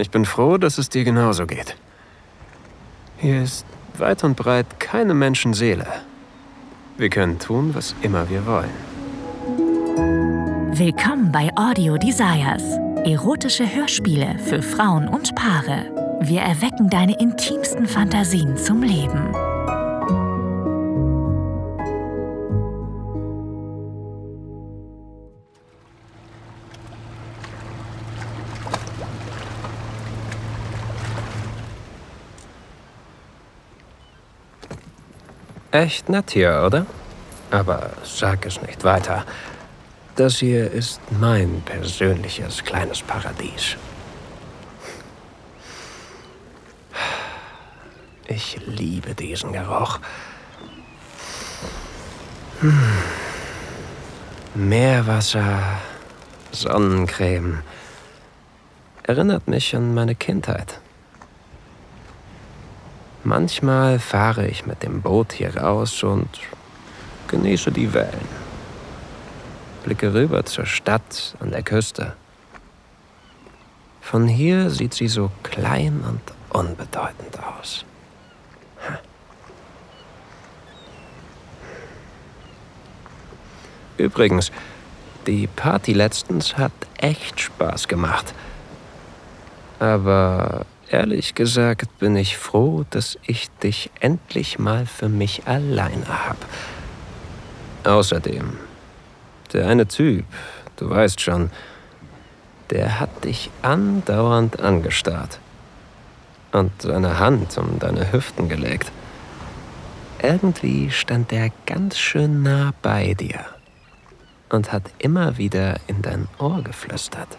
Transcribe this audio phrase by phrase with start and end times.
[0.00, 1.76] Ich bin froh, dass es dir genauso geht.
[3.18, 3.66] Hier ist
[3.98, 5.86] weit und breit keine Menschenseele.
[6.96, 8.70] Wir können tun, was immer wir wollen.
[10.72, 12.62] Willkommen bei Audio Desires.
[13.04, 16.18] Erotische Hörspiele für Frauen und Paare.
[16.22, 19.34] Wir erwecken deine intimsten Fantasien zum Leben.
[35.70, 36.86] Echt nett hier, oder?
[37.50, 39.24] Aber sag es nicht weiter.
[40.16, 43.76] Das hier ist mein persönliches kleines Paradies.
[48.26, 49.98] Ich liebe diesen Geruch.
[52.60, 52.78] Hm.
[54.54, 55.62] Meerwasser,
[56.50, 57.62] Sonnencreme.
[59.04, 60.80] Erinnert mich an meine Kindheit.
[63.22, 66.28] Manchmal fahre ich mit dem Boot hier raus und
[67.28, 68.28] genieße die Wellen.
[69.84, 72.14] Blicke rüber zur Stadt an der Küste.
[74.00, 77.84] Von hier sieht sie so klein und unbedeutend aus.
[83.98, 84.50] Übrigens,
[85.26, 88.32] die Party letztens hat echt Spaß gemacht.
[89.78, 96.36] Aber Ehrlich gesagt bin ich froh, dass ich dich endlich mal für mich alleine hab.
[97.84, 98.58] Außerdem,
[99.52, 100.24] der eine Typ,
[100.74, 101.50] du weißt schon,
[102.70, 105.38] der hat dich andauernd angestarrt
[106.50, 108.90] und seine Hand um deine Hüften gelegt.
[110.20, 113.38] Irgendwie stand er ganz schön nah bei dir
[114.48, 117.38] und hat immer wieder in dein Ohr geflüstert.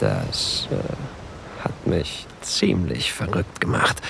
[0.00, 1.23] Das äh,
[1.64, 4.00] hat mich ziemlich verrückt gemacht.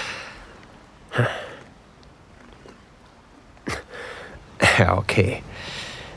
[4.78, 5.42] Ja, okay.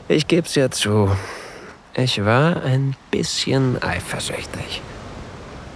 [0.07, 1.15] Ich geb's ja zu.
[1.93, 4.81] Ich war ein bisschen eifersüchtig.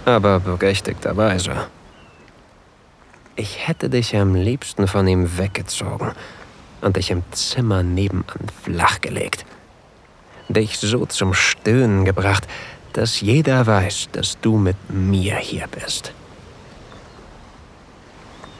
[0.04, 1.68] Aber berechtigterweise.
[3.36, 6.12] Ich hätte dich am liebsten von ihm weggezogen
[6.80, 9.44] und dich im Zimmer nebenan flachgelegt.
[10.48, 12.46] Dich so zum Stöhnen gebracht,
[12.92, 16.12] dass jeder weiß, dass du mit mir hier bist.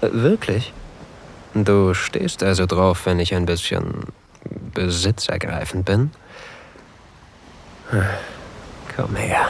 [0.00, 0.72] Wirklich?
[1.54, 4.04] Du stehst also drauf, wenn ich ein bisschen
[4.75, 6.10] besitzergreifend bin?
[8.97, 9.48] Komm her.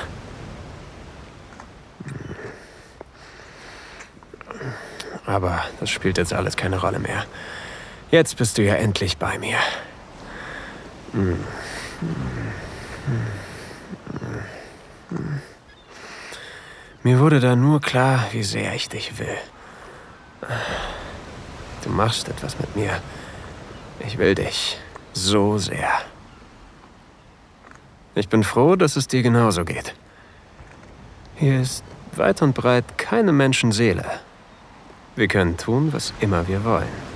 [5.25, 7.25] Aber das spielt jetzt alles keine Rolle mehr.
[8.11, 9.57] Jetzt bist du ja endlich bei mir.
[11.13, 11.39] Hm.
[12.01, 13.52] Hm.
[17.03, 19.39] Mir wurde da nur klar, wie sehr ich dich will.
[21.83, 23.01] Du machst etwas mit mir.
[24.07, 24.79] Ich will dich
[25.13, 25.91] so sehr.
[28.15, 29.95] Ich bin froh, dass es dir genauso geht.
[31.37, 31.83] Hier ist
[32.15, 34.05] weit und breit keine Menschenseele.
[35.17, 37.13] Wir können tun, was immer wir wollen.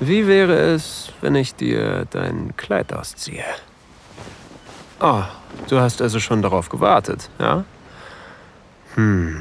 [0.00, 3.44] Wie wäre es, wenn ich dir dein Kleid ausziehe?
[5.00, 5.24] Oh,
[5.68, 7.64] du hast also schon darauf gewartet, ja?
[8.94, 9.40] Hm.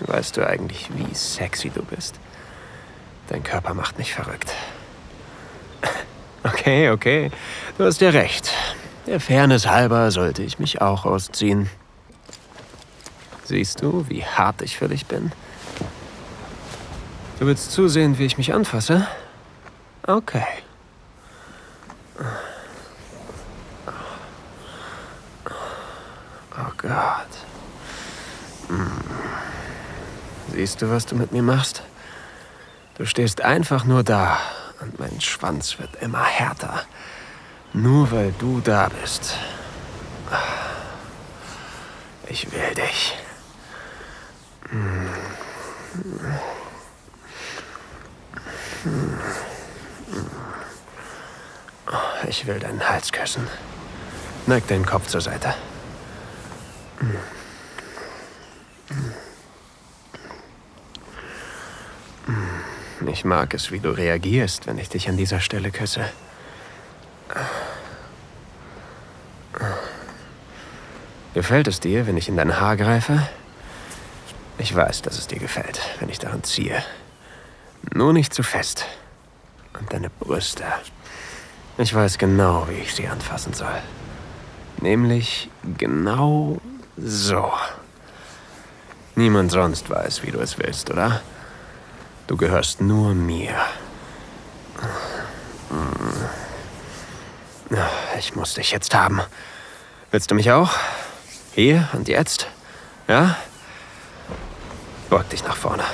[0.00, 2.18] Weißt du eigentlich, wie sexy du bist?
[3.28, 4.52] Dein Körper macht mich verrückt.
[6.44, 7.30] Okay, okay.
[7.76, 8.50] Du hast ja recht.
[9.06, 11.68] Der Fairness halber sollte ich mich auch ausziehen.
[13.44, 15.32] Siehst du, wie hart ich für dich bin?
[17.38, 19.06] Du willst zusehen, wie ich mich anfasse?
[20.06, 20.46] Okay.
[26.78, 27.26] Gott.
[30.52, 31.82] Siehst du, was du mit mir machst?
[32.96, 34.38] Du stehst einfach nur da
[34.80, 36.82] und mein Schwanz wird immer härter.
[37.72, 39.34] Nur weil du da bist.
[42.28, 43.16] Ich will dich.
[52.28, 53.46] Ich will deinen Hals küssen.
[54.46, 55.54] Neig deinen Kopf zur Seite.
[63.18, 66.08] Ich mag es, wie du reagierst, wenn ich dich an dieser Stelle küsse.
[71.34, 73.28] Gefällt es dir, wenn ich in dein Haar greife?
[74.58, 76.82] Ich weiß, dass es dir gefällt, wenn ich daran ziehe.
[77.92, 78.86] Nur nicht zu fest.
[79.78, 80.64] Und deine Brüste.
[81.76, 83.82] Ich weiß genau, wie ich sie anfassen soll.
[84.80, 86.60] Nämlich genau
[87.00, 87.52] So.
[89.14, 91.20] Niemand sonst weiß, wie du es willst, oder?
[92.26, 93.54] Du gehörst nur mir.
[98.18, 99.20] Ich muss dich jetzt haben.
[100.10, 100.70] Willst du mich auch?
[101.54, 102.48] Hier und jetzt?
[103.06, 103.36] Ja?
[105.08, 105.84] Beug dich nach vorne.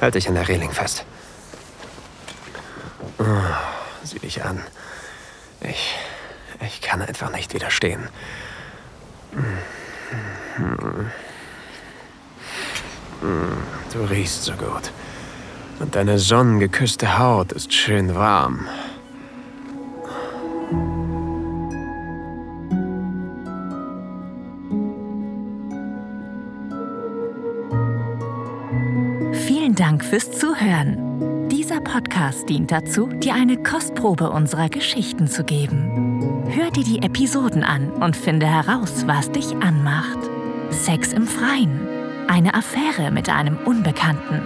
[0.00, 1.04] Halt dich an der Reling fest.
[3.18, 3.24] Oh,
[4.02, 4.62] sieh dich an.
[5.60, 5.96] Ich.
[6.60, 8.08] Ich kann einfach nicht widerstehen.
[13.92, 14.90] Du riechst so gut.
[15.80, 18.66] Und deine sonnengeküsste Haut ist schön warm.
[29.46, 31.13] Vielen Dank fürs Zuhören.
[31.50, 36.44] Dieser Podcast dient dazu, dir eine Kostprobe unserer Geschichten zu geben.
[36.48, 40.18] Hör dir die Episoden an und finde heraus, was dich anmacht.
[40.70, 41.86] Sex im Freien,
[42.28, 44.40] eine Affäre mit einem Unbekannten,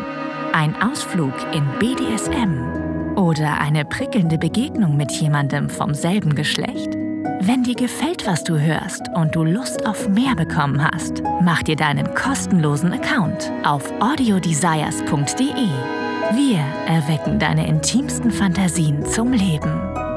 [0.53, 6.95] ein Ausflug in BDSM oder eine prickelnde Begegnung mit jemandem vom selben Geschlecht?
[7.41, 11.77] Wenn dir gefällt, was du hörst und du Lust auf mehr bekommen hast, mach dir
[11.77, 15.98] deinen kostenlosen Account auf audiodesires.de.
[16.35, 20.08] Wir erwecken deine intimsten Fantasien zum Leben.